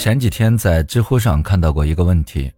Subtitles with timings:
[0.00, 2.50] 前几天在知乎上看到过一个问题：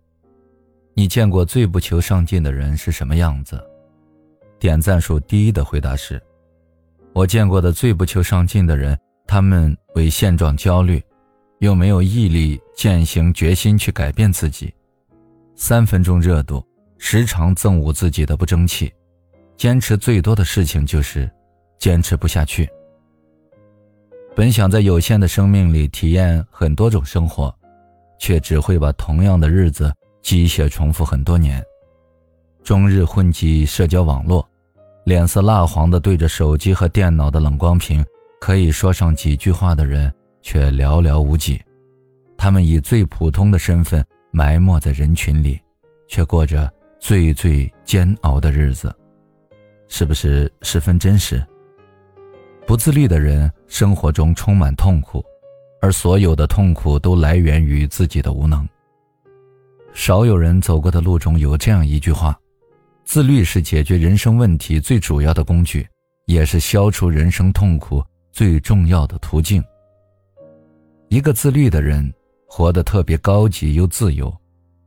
[0.95, 3.61] 你见过最不求上进的人是什么样子？
[4.61, 6.23] 点赞数第一的回答是：
[7.13, 11.03] 我见过的最不求上进的人，他们为现状焦虑，
[11.59, 14.73] 又没有毅力践行决心去改变自己，
[15.57, 16.65] 三分钟热度，
[16.97, 18.93] 时常憎恶自己的不争气，
[19.57, 21.29] 坚持最多的事情就是
[21.77, 22.71] 坚持不下去。
[24.35, 27.55] 本想在有限的生命里体验很多种生活，
[28.19, 31.63] 却只会把同样的日子机械重复很多年。
[32.65, 34.49] 终日混迹社交网络，
[35.05, 38.03] 脸色蜡黄的对着手机和电脑的冷光屏，
[38.41, 41.61] 可以说上几句话的人却寥寥无几。
[42.39, 45.61] 他们以最普通的身份埋没在人群里，
[46.09, 48.95] 却过着最最煎熬的日子，
[49.89, 51.45] 是不是十分真实？
[52.67, 55.23] 不自律的人生活中充满痛苦，
[55.81, 58.67] 而所有的痛苦都来源于自己的无能。
[59.93, 62.39] 少有人走过的路中有这样一句话
[63.05, 65.87] ：“自律是解决人生问题最主要的工具，
[66.27, 69.63] 也是消除人生痛苦最重要的途径。”
[71.11, 72.11] 一个自律的人
[72.47, 74.35] 活得特别高级又自由，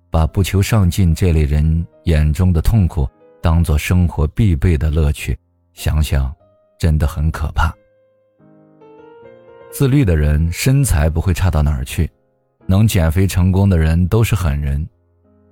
[0.09, 3.07] 把不求上进这类人眼中的痛苦
[3.43, 5.37] 当做生活必备的乐趣，
[5.73, 6.33] 想想。
[6.79, 7.73] 真的很可怕。
[9.71, 12.09] 自律的人身材不会差到哪儿去，
[12.65, 14.87] 能减肥成功的人都是狠人。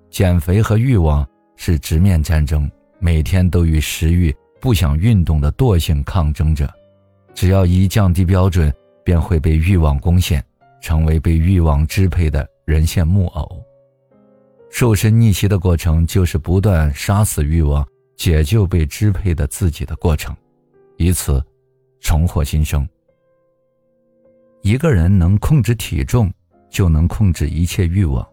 [0.09, 6.71] 减肥和欲望是直面战争，每天都与食欲、不想运动的惰性抗争着。
[7.33, 10.41] 只要一降低标准，便会被欲望攻陷，
[10.79, 13.61] 成为被欲望支配的人线木偶。
[14.69, 17.85] 瘦身逆袭的过程，就是不断杀死欲望，
[18.16, 20.35] 解救被支配的自己的过程。
[21.04, 21.44] 以此
[22.00, 22.88] 重获新生。
[24.62, 26.32] 一个人能控制体重，
[26.70, 28.26] 就能控制一切欲望。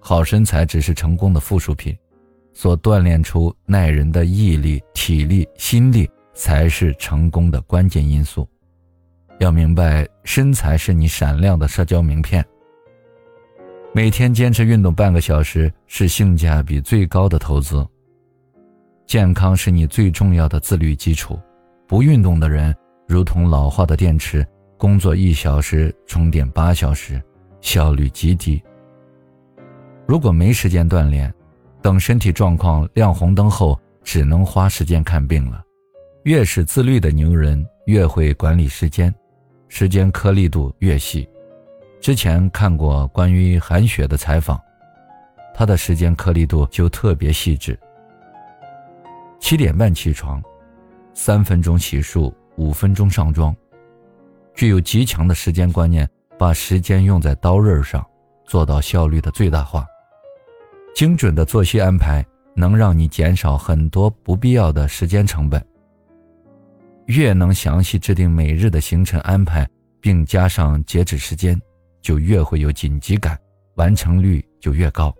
[0.00, 1.94] 好身材只是成功的附属品，
[2.54, 8.48] 所锻炼出耐人的毅力、体力、心力，才是成功的关键因素。
[9.38, 12.42] 要明白，身材是你闪亮的社交名片。
[13.92, 17.86] 每天坚持运动半个小时，是性价比最高的投资。
[19.06, 21.38] 健康是你最重要的自律基础。
[21.86, 22.74] 不运动的人，
[23.06, 24.46] 如同老化的电池，
[24.78, 27.22] 工作一小时充电八小时，
[27.60, 28.62] 效率极低。
[30.06, 31.32] 如果没时间锻炼，
[31.82, 35.62] 等身体状况亮红灯后，只能花时间看病了。
[36.22, 39.14] 越是自律的牛人，越会管理时间，
[39.68, 41.28] 时间颗粒度越细。
[42.00, 44.58] 之前看过关于韩雪的采访，
[45.54, 47.78] 她的时间颗粒度就特别细致。
[49.38, 50.42] 七点半起床。
[51.14, 53.54] 三分钟洗漱，五分钟上妆，
[54.54, 58.04] 具有极强的时间观念，把时间用在刀刃上，
[58.44, 59.86] 做到效率的最大化。
[60.94, 65.64] 精准的作息安排能让你减少很多不必要的时间成本。
[67.06, 69.68] 越能详细制定每日的行程安排，
[70.00, 71.60] 并加上截止时间，
[72.00, 73.38] 就越会有紧急感，
[73.76, 75.14] 完成率就越高。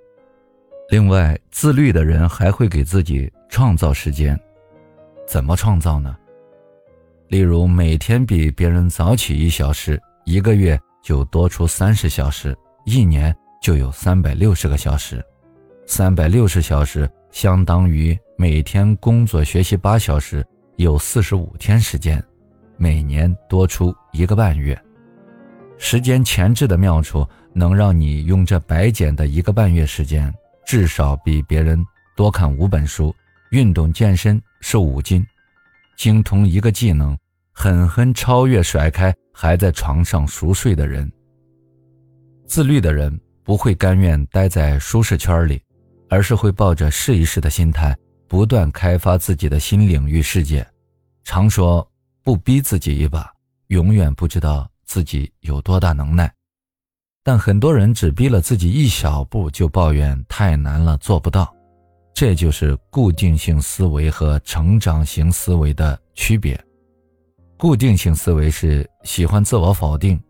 [0.90, 4.38] 另外，自律的人还会给自己创造时间。
[5.26, 6.16] 怎么创造呢？
[7.28, 15.24] 例如，每天比别人早起一小时，一个月就多出三十小时，一年就有三百六十个小时。
[15.86, 20.46] 三百六十小时相当于每天工作学习八小时，
[20.76, 22.22] 有四十五天时间，
[22.76, 24.78] 每年多出一个半月。
[25.78, 30.32] 时间前置的妙处，能让你用这白捡的一个半月时间，
[30.64, 33.14] 至少比别人多看五本书。
[33.50, 35.22] 运动健身瘦五斤，
[35.94, 37.14] 精通一个技能，
[37.52, 41.12] 狠狠超越甩开还在床上熟睡的人。
[42.46, 45.62] 自律的人不会甘愿待在舒适圈里，
[46.08, 47.94] 而是会抱着试一试的心态，
[48.26, 50.66] 不断开发自己的新领域世界。
[51.24, 51.86] 常说
[52.22, 53.30] 不逼自己一把，
[53.66, 56.32] 永远不知道自己有多大能耐。
[57.22, 61.53] 但很多人只逼了自己一小步，就抱怨太难了，做不到。
[62.14, 66.58] 这就是固定性思维和成长型思维的区别。
[67.58, 70.22] 固定性思维是喜欢自我否定，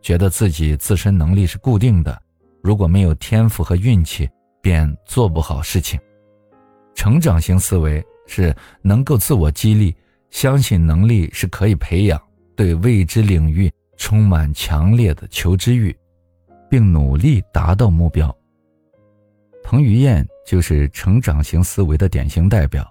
[0.00, 2.22] 觉得自己自身能力是固定的，
[2.62, 4.30] 如果没有天赋和运气，
[4.62, 5.98] 便做不好事情。
[6.94, 9.92] 成长型思维是能够自我激励，
[10.30, 12.20] 相信能力是可以培养，
[12.54, 15.94] 对未知领域充满强烈的求知欲，
[16.70, 18.34] 并努力达到目标。
[19.64, 22.86] 彭于晏就是成长型思维的典型代表，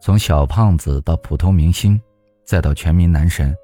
[0.00, 2.00] 从小胖子到普通明星，
[2.44, 3.54] 再到全民男神，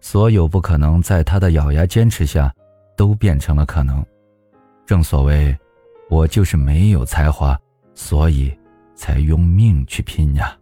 [0.00, 2.52] 所有不可能在他的咬牙坚持下，
[2.96, 4.04] 都变成了可能。
[4.86, 5.56] 正所谓，
[6.10, 7.58] 我就是没有才华，
[7.94, 8.54] 所以
[8.94, 10.56] 才用命去拼呀。